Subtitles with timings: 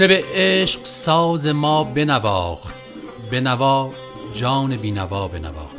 [0.00, 2.74] مطرب عشق ساز ما بنواخت.
[3.30, 3.90] بنوا
[4.34, 5.76] جان بینوا بنواخت.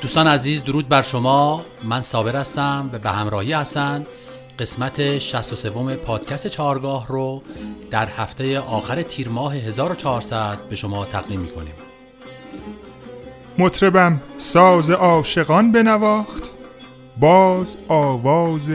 [0.00, 1.64] دوستان عزیز درود بر شما.
[1.82, 4.06] من صابر هستم به به همراهی هستند
[4.58, 7.42] قسمت 63 پادکست چهارگاه رو
[7.90, 11.74] در هفته آخر تیر ماه 1400 به شما تقدیم می‌کنیم.
[13.58, 16.50] مطربم ساز عاشقان بنواخت.
[17.20, 18.70] باز آواز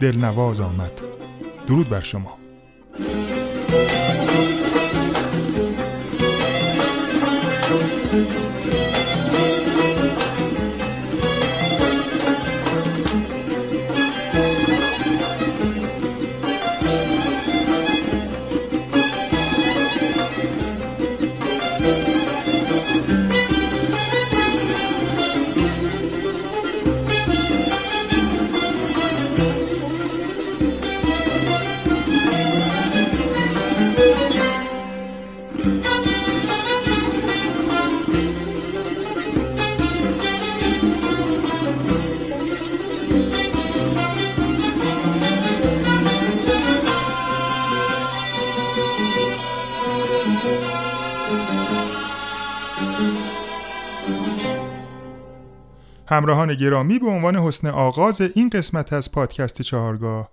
[0.00, 1.00] دلنواز آمد.
[1.66, 2.37] درود بر شما.
[56.10, 60.30] همراهان گرامی به عنوان حسن آغاز این قسمت از پادکست چهارگاه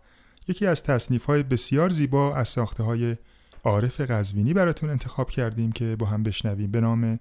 [0.47, 3.15] یکی از تصنیف های بسیار زیبا از ساخته های
[3.63, 6.71] عارف قزوینی براتون انتخاب کردیم که با هم بشنویم.
[6.71, 7.19] به نام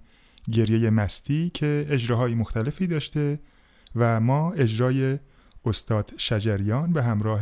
[0.51, 3.39] گریه مستی که اجراهای مختلفی داشته
[3.95, 5.19] و ما اجرای
[5.65, 7.41] استاد شجریان به همراه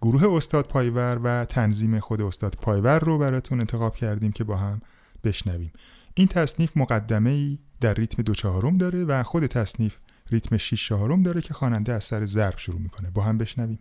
[0.00, 4.80] گروه استاد پایور و تنظیم خود استاد پایور رو براتون انتخاب کردیم که با هم
[5.24, 5.72] بشنویم.
[6.18, 9.96] این تصنیف مقدمه ای در ریتم دو چهارم داره و خود تصنیف
[10.30, 13.10] ریتم 6 چهارم داره که خواننده از سر ضرب شروع می‌کنه.
[13.10, 13.78] با هم بشنویم.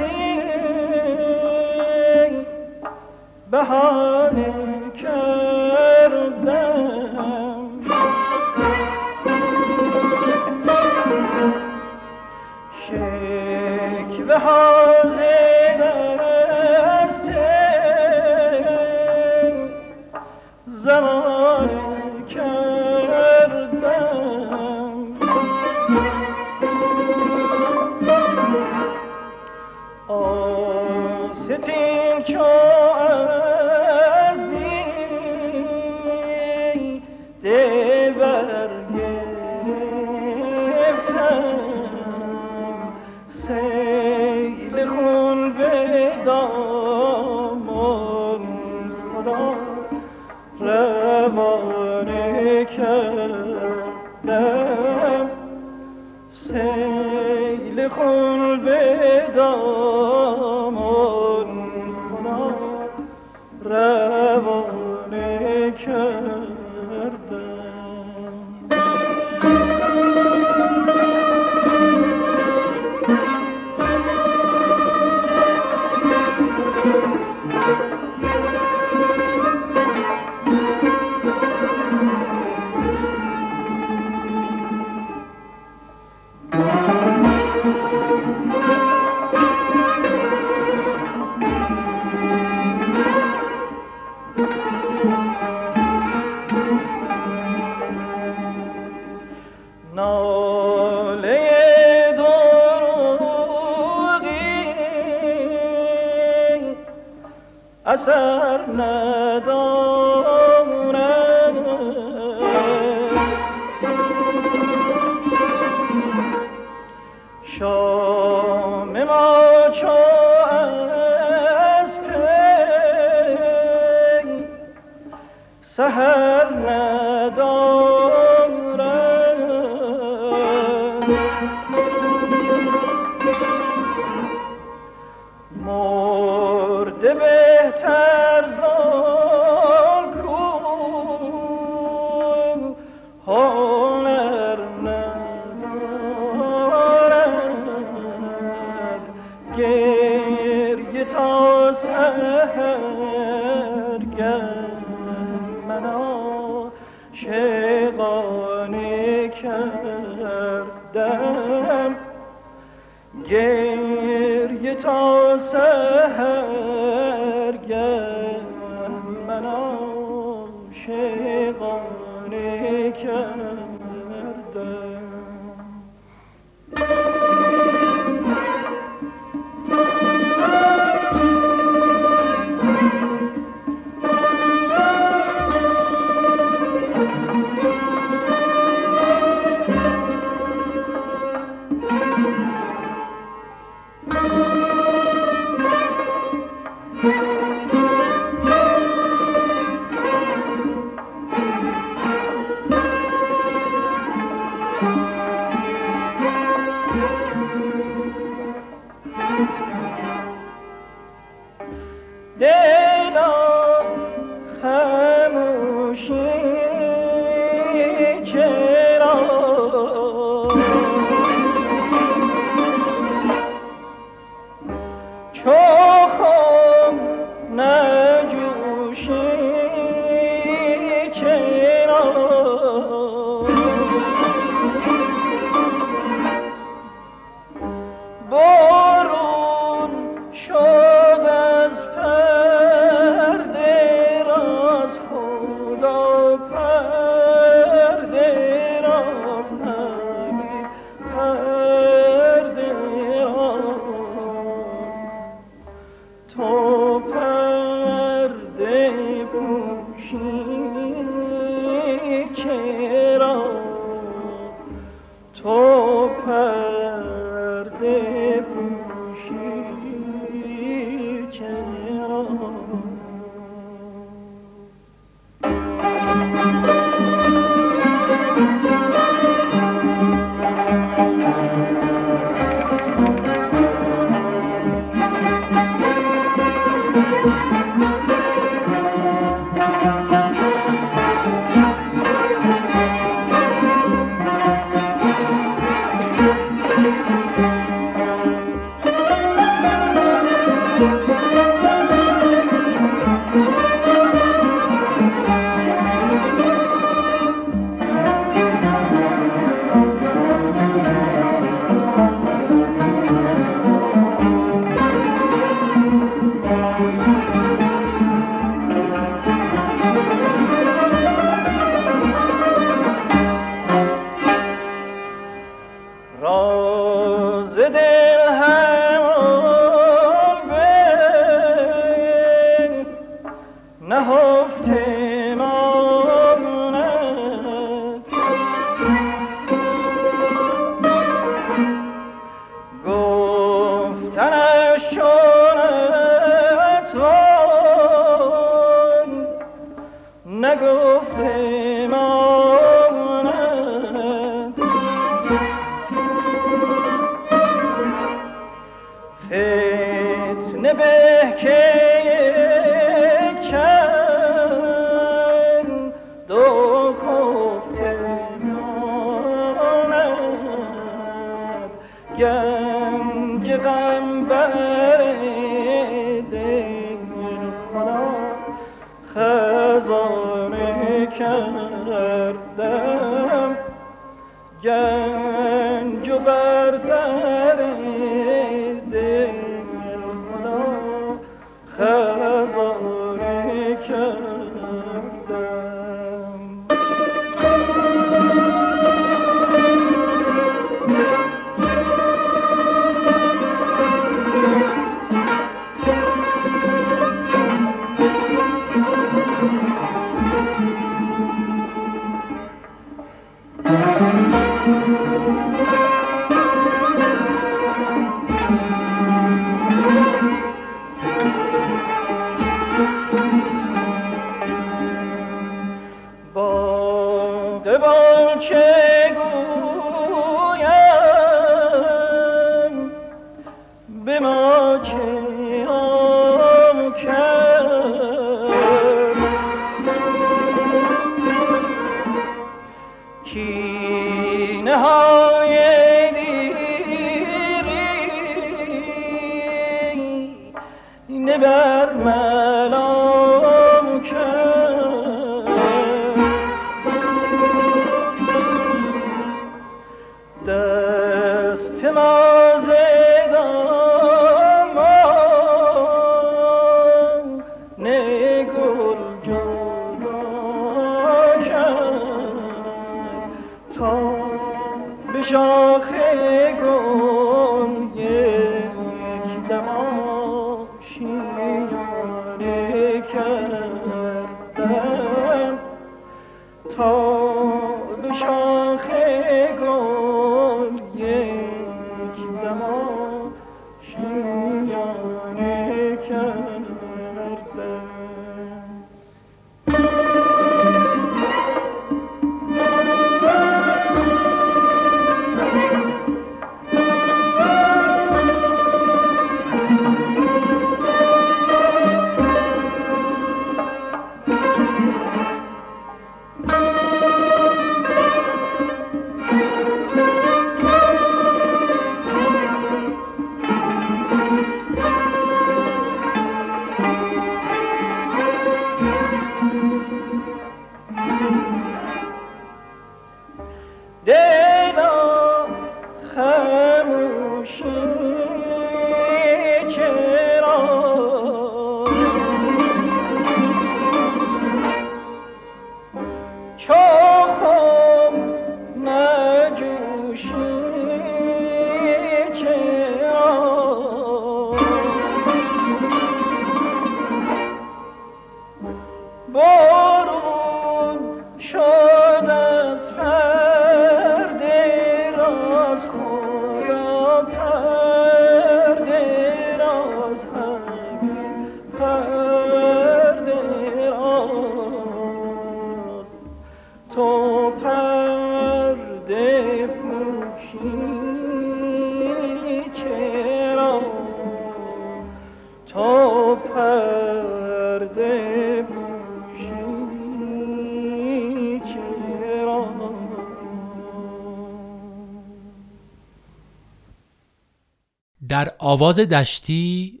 [598.36, 600.00] در آواز دشتی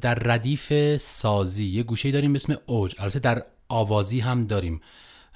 [0.00, 2.94] در ردیف سازی یه گوشه داریم به اسم اوج.
[2.98, 4.80] البته در آوازی هم داریم.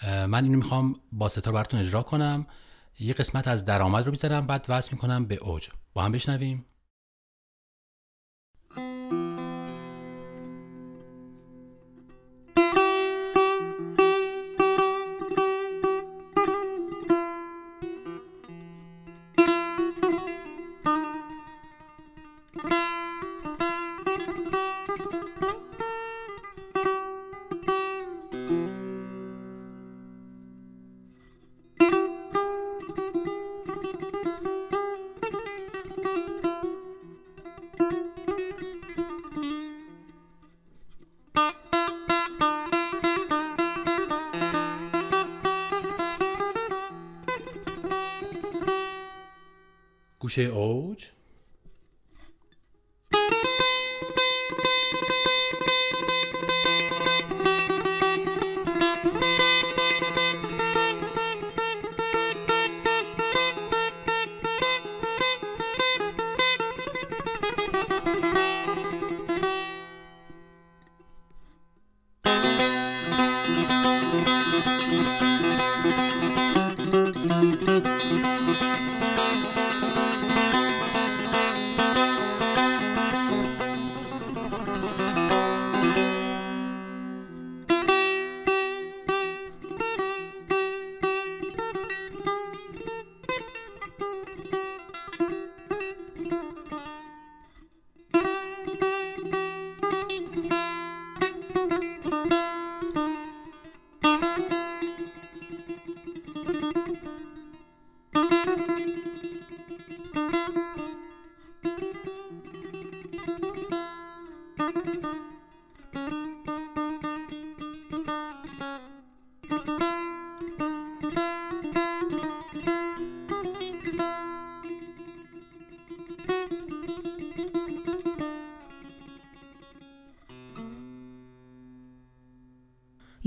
[0.06, 2.46] من اینو می‌خوام با ستار براتون اجرا کنم.
[3.00, 5.68] یه قسمت از درآمد رو می‌ذارم بعد وصل می‌کنم به اوج.
[5.94, 6.64] با هم بشنویم.
[50.32, 51.10] گوشه اوج؟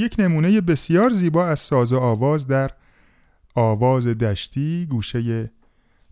[0.05, 2.71] یک نمونه بسیار زیبا از ساز و آواز در
[3.55, 5.51] آواز دشتی گوشه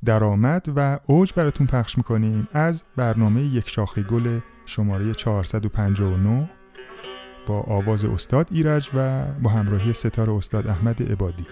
[0.06, 6.50] درآمد و اوج براتون پخش می‌کنیم از برنامه یک شاخه گل شماره 459
[7.48, 11.46] با آواز استاد ایرج و با همراهی ستار استاد احمد عبادی.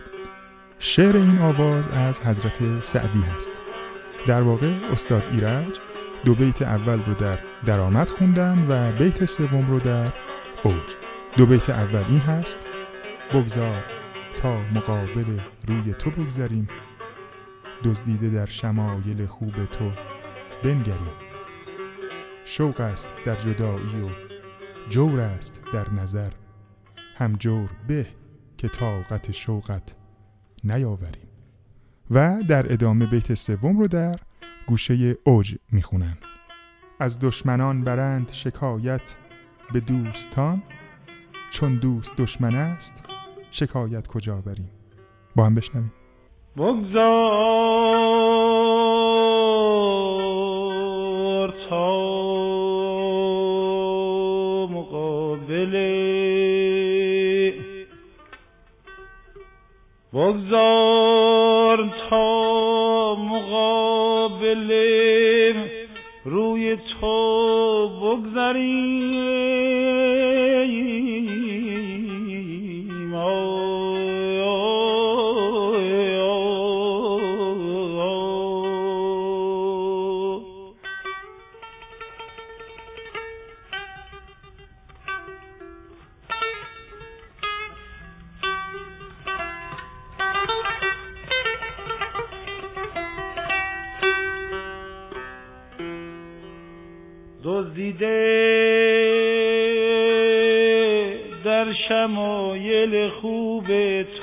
[0.79, 3.51] شعر این آواز از حضرت سعدی هست.
[4.27, 5.79] در واقع استاد ایرج
[6.25, 10.13] دو بیت اول رو در درآمد خوندن و بیت سوم رو در
[10.63, 11.00] اوج.
[11.37, 12.59] دو بیت اول این هست
[13.33, 13.83] بگذار
[14.35, 16.67] تا مقابل روی تو بگذاریم
[17.83, 19.91] دزدیده در شمایل خوب تو
[20.63, 21.13] بنگریم.
[22.45, 24.09] شوق است در جدایی و
[24.89, 26.31] جور است در نظر.
[27.15, 28.07] هم جور به
[28.57, 29.95] که طاقت شوقت
[30.63, 31.27] نیاوریم.
[32.11, 34.15] و در ادامه بیت سوم رو در
[34.67, 36.17] گوشه اوج می‌خونن.
[36.99, 39.15] از دشمنان برند شکایت
[39.73, 40.63] به دوستان
[41.51, 43.03] چون دوست دشمن است
[43.51, 44.69] شکایت کجا بریم؟
[45.35, 45.93] با هم بشنویم.
[46.57, 47.70] بگذار!
[101.43, 103.65] در شمایل خوب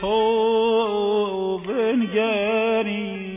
[0.00, 3.27] تو بنگریم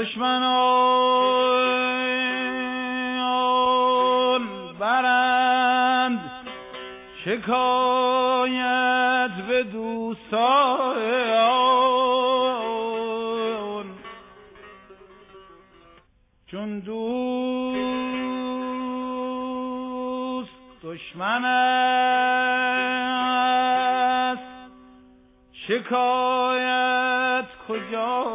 [0.00, 0.40] دشمنان
[4.78, 6.30] برند
[7.24, 8.50] شکایت
[9.48, 11.00] به دوستان.
[16.46, 18.10] چون دوست
[20.84, 21.90] دشمن است
[25.52, 28.29] شکایت کجا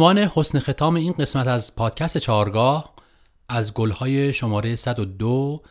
[0.00, 2.92] عنوان حسن ختام این قسمت از پادکست چهارگاه
[3.48, 5.62] از گلهای شماره 102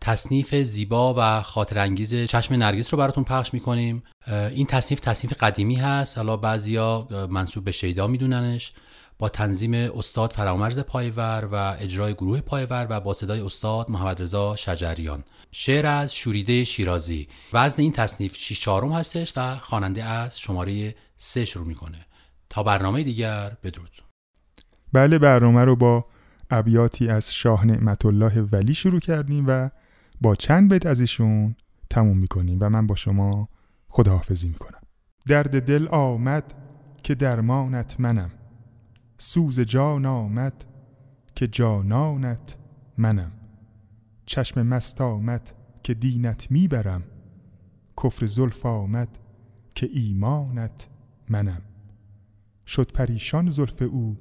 [0.00, 4.02] تصنیف زیبا و خاطرانگیز چشم نرگس رو براتون پخش می‌کنیم.
[4.26, 6.16] این تصنیف تصنیف قدیمی هست.
[6.16, 8.72] حالا بعضیا منصوب به شیدا میدوننش.
[9.18, 14.56] با تنظیم استاد فرامرز پایور و اجرای گروه پایور و با صدای استاد محمد رضا
[14.56, 15.24] شجریان.
[15.52, 17.28] شعر از شوریده شیرازی.
[17.52, 22.06] وزن این تصنیف 6 چهارم هستش و خواننده از شماره 3 شروع می‌کنه.
[22.62, 23.90] برنامه دیگر بدرود.
[24.92, 26.06] بله برنامه رو با
[26.50, 29.70] ابیاتی از شاه نعمت الله ولی شروع کردیم و
[30.20, 31.56] با چند بیت از ایشون
[31.90, 33.48] تموم می‌کنیم و من با شما
[33.88, 34.80] خداحافظی می‌کنم.
[35.26, 36.54] درد دل آمد
[37.02, 38.30] که درمانت منم.
[39.18, 40.64] سوز جان آمد
[41.34, 42.56] که جانانت
[42.98, 43.32] منم.
[44.26, 47.04] چشم مست آمد که دینت می‌برم.
[48.02, 49.18] کفر زلف آمد
[49.74, 50.86] که ایمانت
[51.28, 51.62] منم.
[52.66, 54.16] شد پریشان زلف او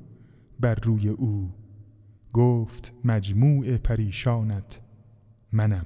[0.59, 1.51] بر روی او.
[2.33, 4.81] گفت مجموع پریشانت
[5.53, 5.85] منم.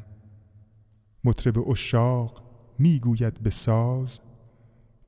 [1.23, 2.43] مطرب اشاق
[2.79, 4.19] می‌گوید به ساز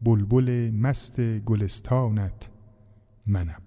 [0.01, 2.49] بلبل مست گلستانت
[3.27, 3.61] منم.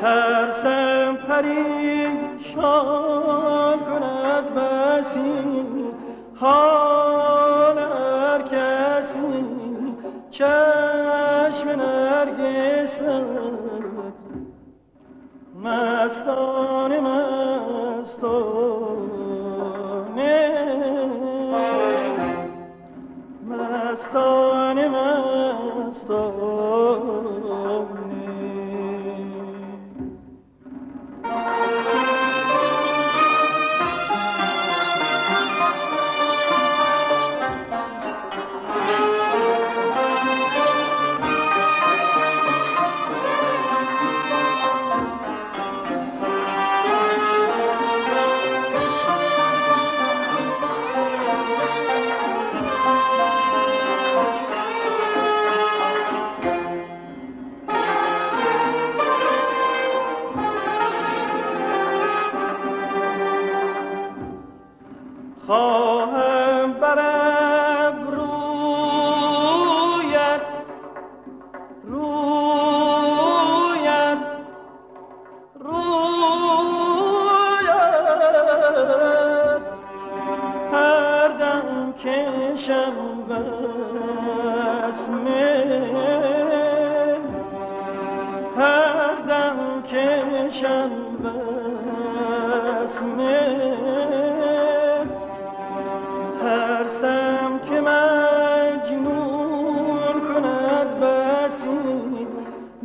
[0.00, 2.64] ترسم پریشان
[3.78, 5.64] کند بسی
[6.40, 9.44] حال هر کسی
[10.30, 13.02] چشم نرگست
[15.64, 18.54] مستانه مستانه.
[23.48, 24.53] مستانه
[25.94, 26.43] مستانه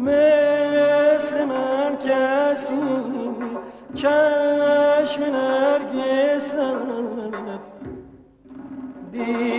[0.10, 2.76] مثل من کسی
[3.94, 6.56] چشم نرگست
[9.12, 9.59] دیوانه